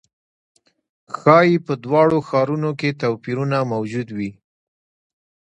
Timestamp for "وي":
4.17-4.31